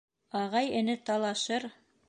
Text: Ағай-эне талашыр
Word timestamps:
Ағай-эне 0.39 0.95
талашыр 1.11 1.71